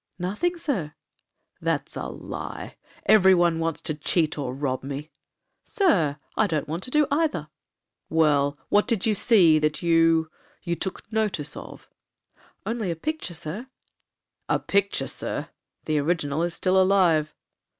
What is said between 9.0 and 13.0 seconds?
you see that you—you took notice of?' 'Only a